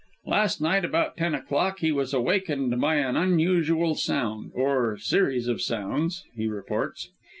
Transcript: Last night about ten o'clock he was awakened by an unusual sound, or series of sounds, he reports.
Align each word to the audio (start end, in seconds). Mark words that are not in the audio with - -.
Last 0.25 0.59
night 0.61 0.83
about 0.83 1.15
ten 1.15 1.35
o'clock 1.35 1.77
he 1.77 1.91
was 1.91 2.11
awakened 2.11 2.81
by 2.81 2.95
an 2.95 3.15
unusual 3.15 3.93
sound, 3.93 4.51
or 4.55 4.97
series 4.97 5.47
of 5.47 5.61
sounds, 5.61 6.23
he 6.35 6.47
reports. 6.47 7.11